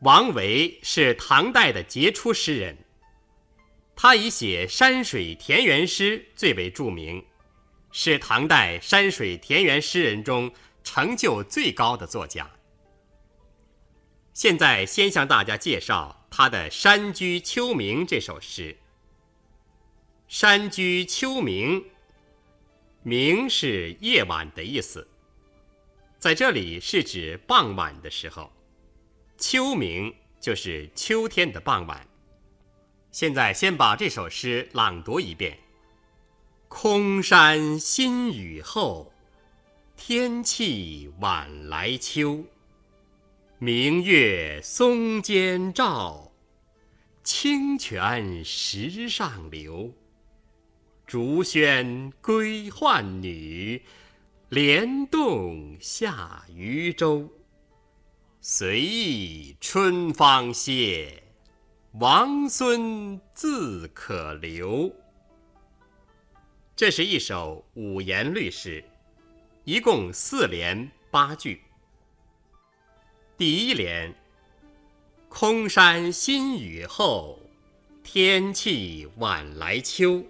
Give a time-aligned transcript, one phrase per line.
[0.00, 2.74] 王维是唐代的杰出诗人，
[3.94, 7.22] 他以写山水田园诗最为著名，
[7.92, 10.50] 是唐代山水田园诗人中
[10.82, 12.50] 成就最高的作家。
[14.32, 18.78] 现在先向大家介绍他的《山居秋暝》这首诗。
[20.28, 21.84] 山居秋暝，
[23.04, 25.06] 暝是夜晚的意思，
[26.18, 28.50] 在这里是指傍晚的时候。
[29.40, 32.06] 秋暝就是秋天的傍晚。
[33.10, 35.58] 现在先把这首诗朗读一遍：
[36.68, 39.10] 空山新雨后，
[39.96, 42.44] 天气晚来秋。
[43.58, 46.30] 明月松间照，
[47.24, 49.90] 清泉石上流。
[51.06, 53.82] 竹喧归浣女，
[54.50, 57.32] 莲动下渔舟。
[58.52, 61.22] 随意春芳歇，
[61.92, 64.92] 王孙自可留。
[66.74, 68.82] 这是一首五言律诗，
[69.62, 71.62] 一共四联八句。
[73.36, 74.12] 第一联：
[75.28, 77.38] 空山新雨后，
[78.02, 80.24] 天气晚来秋。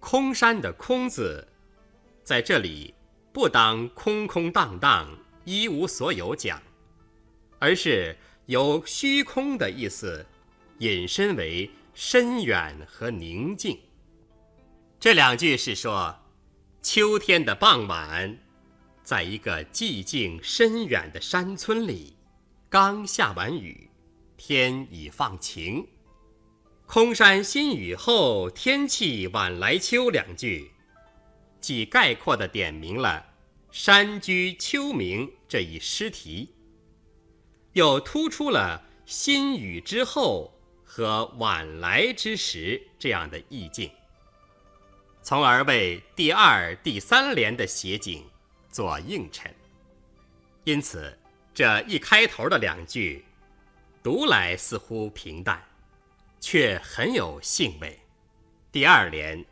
[0.00, 1.48] 空山的“空”字，
[2.22, 2.92] 在这里
[3.32, 5.08] 不当空空荡荡、
[5.46, 6.60] 一无所有讲，
[7.58, 10.24] 而是由虚空的意思
[10.78, 13.78] 引申为深远和宁静。
[14.98, 16.14] 这两句是说，
[16.82, 18.38] 秋天的傍晚，
[19.02, 22.16] 在一个寂静深远的山村里，
[22.68, 23.88] 刚下完雨，
[24.36, 25.86] 天已放晴。
[26.86, 30.08] 空山新雨后，天气晚来秋。
[30.08, 30.70] 两句，
[31.60, 33.26] 既概括地点明了
[33.72, 36.50] “山居秋暝”这一诗题，
[37.76, 40.50] 又突出了“新雨之后”
[40.82, 43.90] 和“晚来之时”这样的意境，
[45.22, 48.24] 从而为第二、第三联的写景
[48.70, 49.54] 做映衬。
[50.64, 51.18] 因此，
[51.52, 53.22] 这一开头的两句，
[54.02, 55.62] 读来似乎平淡。
[56.40, 57.98] 却很有兴味。
[58.70, 59.44] 第二联：“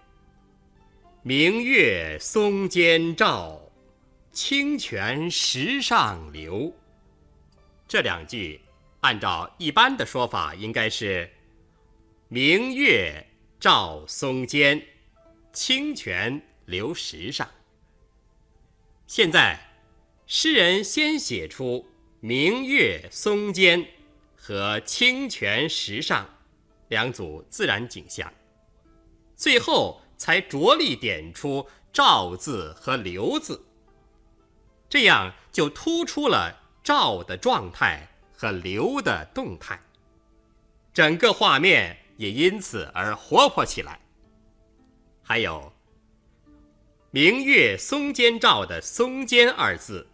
[1.23, 3.61] 明月松间照，
[4.33, 6.73] 清泉石上流。”
[7.95, 8.61] 这两句
[9.03, 11.31] 按照一般的说法，应该是
[12.27, 13.25] “明月
[13.61, 14.85] 照松间，
[15.53, 17.49] 清泉流石上”。
[19.07, 19.77] 现在，
[20.27, 21.87] 诗人先写出
[22.19, 23.87] “明月松间”
[24.35, 26.29] 和“清泉石上”。
[26.91, 28.35] 两组自然景象，
[29.37, 33.65] 最后才着力点出“照”字和“流”字，
[34.89, 38.07] 这样就突出了“照”的状态
[38.37, 39.81] 和“流”的动态，
[40.93, 43.99] 整个画面也因此而活泼起来。
[45.23, 45.73] 还有
[47.11, 50.07] “明月松间照”的“松间”二字，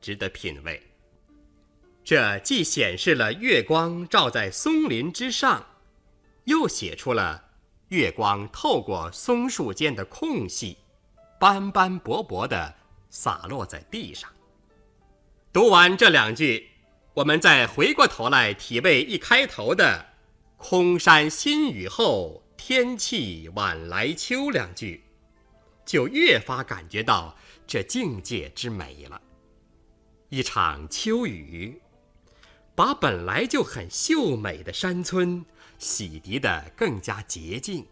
[0.00, 0.82] 值得品味。
[2.04, 5.64] 这既显示了月光照在松林之上。
[6.44, 7.42] 又写出了
[7.88, 10.78] 月光透过松树间的空隙，
[11.40, 12.74] 斑斑驳驳地
[13.10, 14.30] 洒落在地上。
[15.56, 16.68] 读完这两句，
[17.14, 20.08] 我们再回过头来体味一开头的
[20.58, 25.02] “空山新雨后，天气晚来秋”两句，
[25.86, 27.34] 就越发感觉到
[27.66, 29.18] 这境界之美了。
[30.28, 31.80] 一场秋雨，
[32.74, 35.42] 把本来就很秀美的山村。
[35.78, 37.86] 洗涤得更加洁净，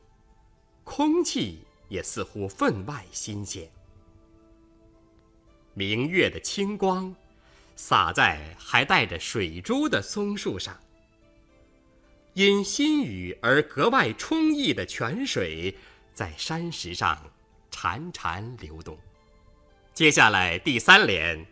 [0.84, 3.66] 空气也似乎分外新鲜。
[5.72, 7.14] 明月的清光
[7.76, 10.78] 洒在还带着水珠的松树上，
[12.34, 15.76] 因新雨而格外充溢的泉水
[16.12, 17.30] 在山石上
[17.70, 18.98] 潺潺流动。
[19.92, 21.44] 接下来第三联：“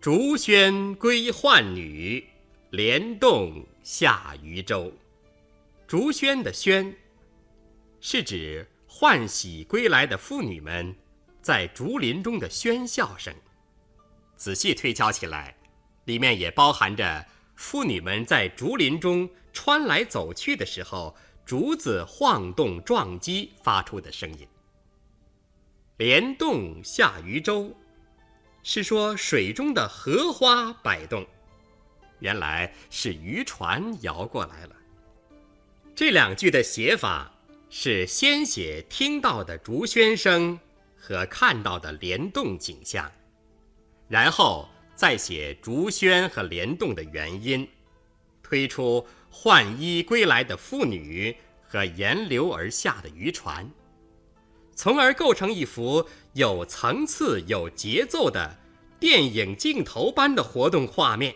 [0.00, 2.26] 竹喧归浣女，
[2.70, 4.92] 莲动下渔舟。”
[5.86, 6.94] 竹喧的喧，
[8.00, 10.94] 是指浣喜归来的妇女们
[11.40, 13.34] 在竹林中的喧笑声。
[14.38, 15.54] 仔细推敲起来，
[16.04, 17.26] 里面也包含着
[17.56, 21.14] 妇女们在竹林中穿来走去的时候，
[21.44, 24.46] 竹子晃动撞击发出的声音。
[25.96, 27.76] 莲动下渔舟，
[28.62, 31.26] 是说水中的荷花摆动，
[32.20, 34.76] 原来是渔船摇过来了。
[35.96, 37.34] 这两句的写法
[37.70, 40.60] 是先写听到的竹喧声
[40.96, 43.10] 和看到的莲动景象，
[44.08, 47.68] 然后再写竹喧和莲动的原因，
[48.42, 53.70] 推出换衣归来的妇女和沿流而下的渔船，
[54.74, 58.56] 从而构成一幅有层次、有节奏的
[58.98, 61.34] 电影镜头般的活动画面，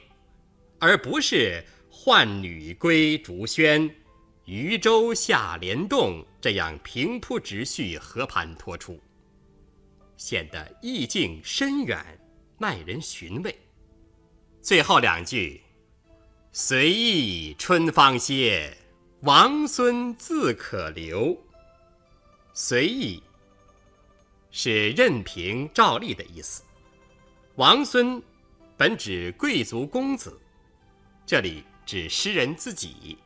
[0.78, 3.94] 而不是换女归竹轩、
[4.46, 8.98] 渔舟下莲洞这样平铺直叙、和盘托出，
[10.16, 12.18] 显得意境深远，
[12.62, 13.58] 耐人寻味。
[14.60, 15.60] 最后两句。
[16.52, 18.76] 随意春芳歇，
[19.22, 21.36] 王孙自可留。
[22.54, 23.20] 随意
[24.52, 26.62] 是任凭、照例的意思。
[27.56, 28.22] 王孙
[28.76, 30.38] 本指贵族公子，
[31.26, 33.18] 这里指诗人自己。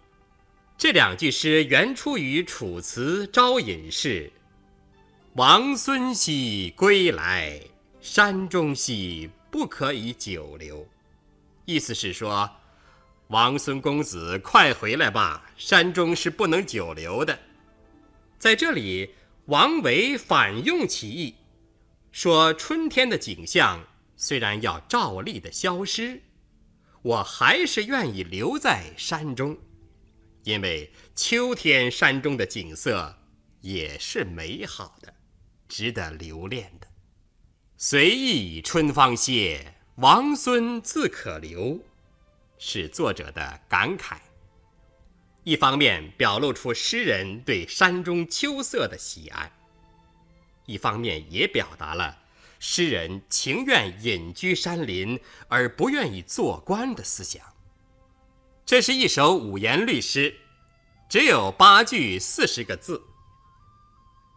[0.79, 4.29] 这两句诗原出于《楚辞·招隐士》
[5.35, 7.61] ：“王孙兮归来，
[8.09, 10.87] 山中兮不可以久留。”
[11.67, 12.49] 意思是说。
[13.31, 15.51] 王孙公子，快回来吧！
[15.57, 17.37] 山中是不能久留的。
[18.39, 19.11] 在这里，
[19.47, 21.35] 王维反用其意，
[22.13, 23.85] 说春天的景象
[24.17, 26.23] 虽然要照例的消失，
[27.03, 29.59] 我还是愿意留在山中，
[30.45, 33.19] 因为秋天山中的景色
[33.61, 35.13] 也是美好的，
[35.67, 36.86] 值得留恋的。
[37.79, 41.79] 随意春芳歇，王孙自可留。
[42.57, 44.17] 是作者的感慨。
[45.45, 49.53] 一方面表露出诗人对山中秋色的喜爱，
[50.65, 52.17] 一方面也表达了
[52.59, 57.45] 诗人情愿隐居山林而不愿意做官的思想。
[58.65, 60.35] 这是一首五言律诗，
[61.11, 63.03] 只有八句四十个字。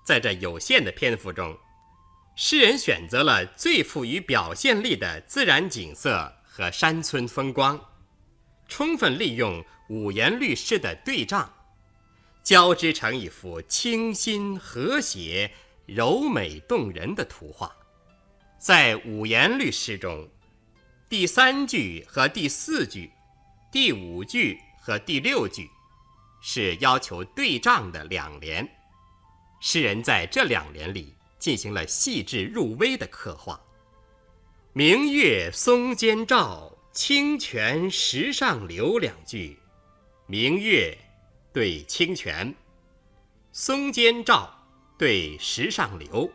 [0.05, 1.57] 在这有限的篇幅中，
[2.41, 7.77] 诗人选择了最富于表现力的自然景色和山村风光。
[8.69, 11.53] 充分利用五言律诗的对仗，
[12.41, 15.51] 交织成一幅清新和谐、
[15.85, 17.75] 柔美动人的图画。
[18.57, 20.25] 在五言律诗中，
[21.09, 23.11] 第三句和第四句，
[23.69, 25.69] 第五句和第六句，
[26.41, 28.65] 是要求对仗的两联。
[29.59, 33.59] 诗人在这两联里进行了细致入微的刻画。
[34.73, 36.75] 明月松间照。
[36.91, 39.57] 清泉石上流两句，
[40.25, 40.97] 明月
[41.53, 42.53] 对清泉，
[43.53, 44.51] 松间照
[44.97, 46.29] 对石上流，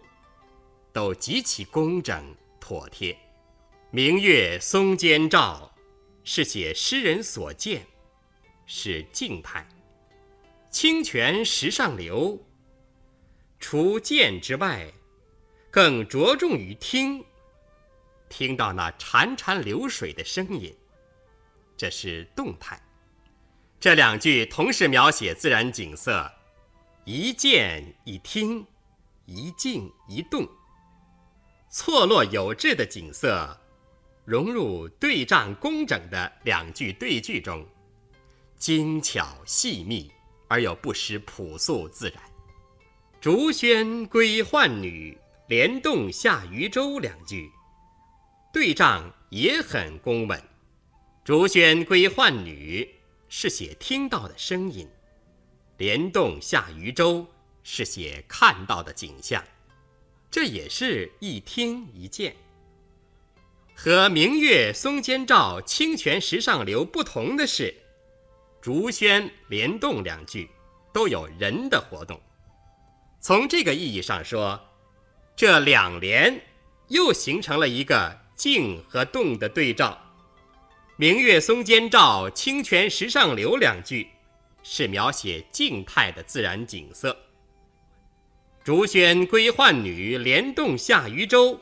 [0.92, 3.18] 都极其工整妥帖。
[3.90, 5.70] 明月松间照
[6.22, 7.84] 是写诗人所见，
[8.64, 9.66] 是静态；
[10.70, 12.38] 清泉石上流，
[13.66, 14.92] 除见之外，
[15.70, 17.24] 更着重于听。
[18.28, 20.76] 听到那潺潺流水的声音，
[21.74, 22.78] 这是动态。
[23.80, 26.30] 这两句同时描写自然景色，
[27.06, 28.66] 一见一听，
[29.24, 30.46] 一静一动，
[31.70, 33.58] 错落有致的景色
[34.26, 37.66] 融入对仗工整的两句对句中，
[38.58, 40.12] 精巧细密
[40.48, 42.33] 而又不失朴素自然。
[43.24, 45.16] 竹喧归浣女，
[45.48, 47.50] 莲动下渔舟两句。
[48.52, 50.38] 对仗也很工稳
[51.24, 52.86] ，“竹喧归浣女”
[53.30, 54.86] 是写听到的声音
[55.78, 57.26] ，“莲动下渔舟”
[57.64, 59.42] 是写看到的景象，
[60.30, 62.36] 这也是一听一见。
[63.74, 67.74] 和“明月松间照，清泉石上流”不同的是
[68.60, 70.50] ，“竹喧”“莲动”两句
[70.92, 72.20] 都有人的活动。
[73.26, 74.60] 从这个意义上说，
[75.34, 76.42] 这两联
[76.88, 78.20] 又形成了一个。
[78.36, 79.96] 静和动的对照
[80.98, 84.08] ，“明月松间照，清泉石上流”两句
[84.64, 87.16] 是描写静态的自然景色
[88.64, 91.60] ，“竹喧归浣女，莲动下渔舟”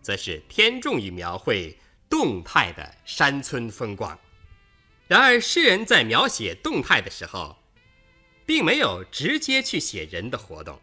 [0.00, 1.76] 则是偏重于描绘
[2.08, 4.16] 动态的山村风光。
[5.08, 7.56] 然而，诗人在描写动态的时候，
[8.48, 10.80] 并没有直接去写人的活动，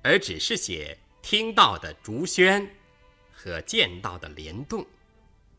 [0.00, 2.64] 而只是写听到的竹喧。
[3.34, 4.86] 和见到的联动，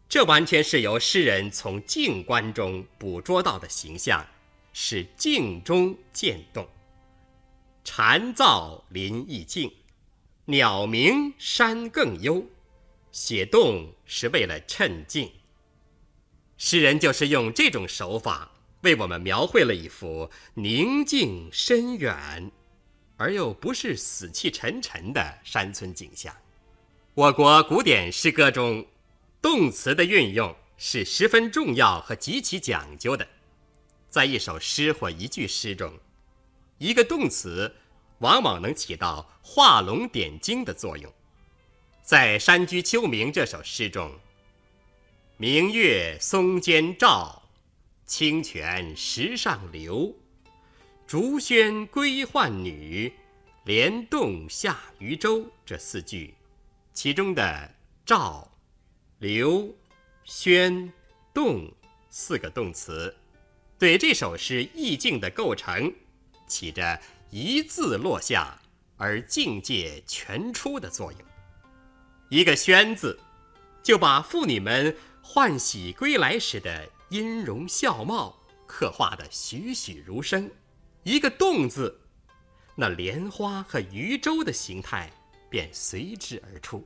[0.07, 4.25] 这完全是由诗人从静观中捕捉到的形象，
[4.72, 6.65] 是静中见动。
[7.83, 9.69] 蝉噪林亦静，
[10.45, 12.45] 鸟鸣山更幽。
[13.12, 15.29] 写动是为了衬静。
[16.57, 18.52] 诗人就是用这种手法，
[18.83, 22.51] 为我们描绘了一幅宁静深远，
[23.17, 26.35] 而又不是死气沉沉的山村景象。
[27.13, 28.85] 我国古典诗歌中，
[29.41, 33.25] 动词的运用是十分重要和极其讲究的。
[34.09, 35.93] 在一首诗或一句诗中，
[36.77, 37.73] 一个动词
[38.19, 41.11] 往往能起到画龙点睛的作用。
[42.01, 44.19] 在《山居秋暝》这首诗中
[45.37, 47.42] ，“明月松间照，
[48.05, 50.15] 清泉石上流。
[51.05, 53.13] 竹喧归浣女，
[53.65, 56.33] 莲动下渔舟”这四句，
[56.93, 58.51] 其中的“照
[59.19, 59.75] ”“流
[60.25, 60.91] ”“喧
[61.33, 61.72] ”“动”
[62.10, 63.15] 四个动词，
[63.77, 65.93] 对这首诗意境的构成
[66.48, 68.60] 起着一字落下
[68.98, 71.22] 而境界全出的作用。
[72.29, 73.19] 一个“宣”字，
[73.83, 80.50] 就把妇女们欢喜归来时的音容笑貌刻画得栩栩如生；
[81.03, 82.01] 一个“动”字，
[82.75, 85.12] 那莲花和渔舟的形态
[85.48, 86.84] 便随之而出。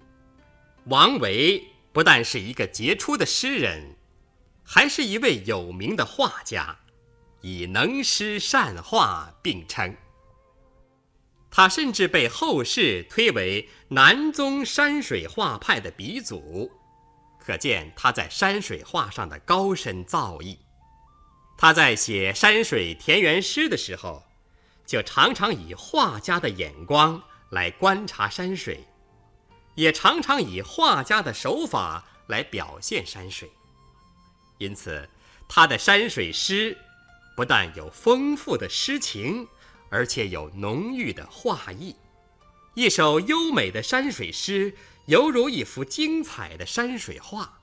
[0.87, 3.95] 王维不但是一个杰出的诗人，
[4.65, 6.77] 还是一位有名的画家，
[7.39, 9.95] 以能诗善画并称。
[11.49, 16.69] 他甚至被后世推为南宗山水画派的鼻祖，
[17.47, 20.57] 可见他在山水画上的高深造诣。
[21.57, 24.21] 他在写山水田园诗的时候，
[24.85, 28.85] 就常常以画家的眼光来观察山水，
[29.75, 33.49] 也常常以画家的手法来表现山水。
[34.57, 35.09] 因此，
[35.47, 36.77] 他的山水诗
[37.33, 39.47] 不但有丰富的诗情。
[39.89, 41.95] 而且有浓郁的画意，
[42.73, 44.75] 一首优美的山水诗，
[45.07, 47.59] 犹如一幅精彩的山水画。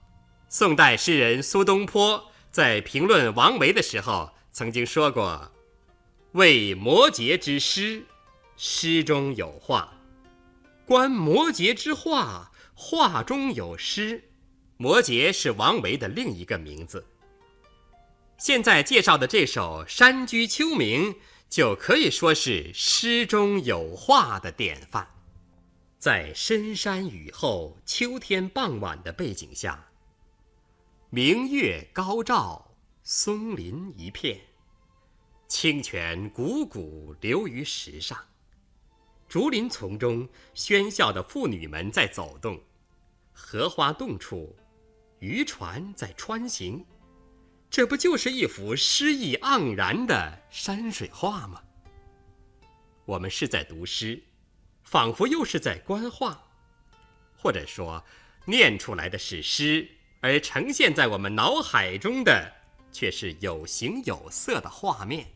[0.49, 5.51] 宋代诗人苏东坡在评论王维的时候，曾经说过
[6.33, 8.05] ：“为摩诘之诗，
[8.57, 9.89] 诗中有画；
[10.85, 14.31] 观摩诘之画，画中有诗。”
[14.77, 17.07] 摩诘是王维的另一个名字。
[18.39, 21.13] 现在介绍的这首《山居秋暝》。
[21.51, 25.07] 就可以说是诗中有画的典范，
[26.05, 29.89] 在深山雨后、秋天傍晚的背景下，
[31.09, 34.39] 明月高照，松林一片，
[35.49, 38.19] 清泉汩汩流于石上，
[39.27, 42.61] 竹林丛中喧笑的妇女们在走动，
[43.33, 44.55] 荷花洞处，
[45.21, 46.85] 渔船在穿行。
[47.71, 51.63] 这不就是一幅诗意盎然的山水画吗？
[53.07, 54.23] 我们是在读诗，
[54.85, 56.41] 仿佛又是在观画，
[57.37, 58.05] 或者说，
[58.45, 59.89] 念出来的是诗，
[60.21, 62.53] 而呈现在我们脑海中的
[62.93, 65.27] 却是有形有色的画面。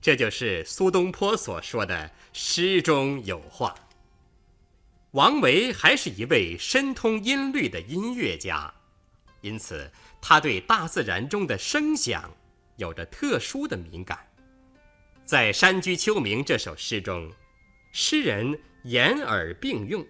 [0.00, 3.74] 这就是苏东坡所说的“诗中有画”。
[5.12, 8.72] 王维还是一位深通音律的音乐家，
[9.40, 9.90] 因此。
[10.28, 12.28] 他对大自然中的声响
[12.78, 14.18] 有着特殊的敏感，
[15.24, 17.30] 在《山居秋暝》这首诗中，
[17.98, 20.06] 诗人眼耳并用，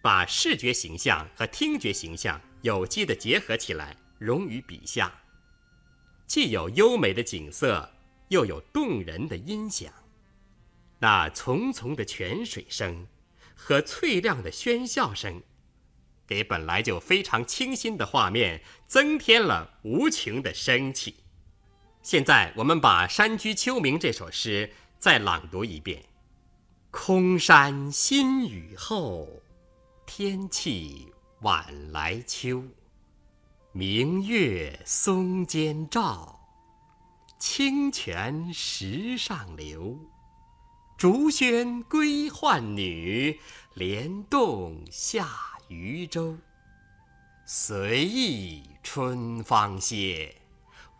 [0.00, 5.12] 把视觉形象和听觉形象有机的结合起来，融于笔下，
[6.28, 7.92] 既有优美的景色，
[8.28, 9.92] 又有动人的音响。
[11.00, 13.08] 那淙淙的泉水声
[13.56, 15.42] 和脆亮的喧笑声。
[16.28, 21.16] 给本来就非常清新的画面增添了无穷的生气。
[22.02, 26.04] 现在我们把《山居秋暝》这首诗再朗读一遍
[26.98, 29.28] ：“空山新雨后，
[30.06, 31.12] 天气
[31.42, 32.64] 晚来秋。
[33.70, 36.40] 明月松间照，
[37.38, 39.98] 清泉石上流。
[40.96, 43.38] 竹喧归浣女，
[43.74, 45.28] 莲动下。”
[45.68, 46.38] 渔舟
[47.44, 50.34] 随意春芳歇，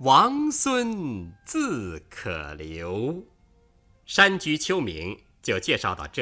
[0.01, 3.25] 王孙自可留。
[4.05, 6.15] 山居秋暝就介绍到这。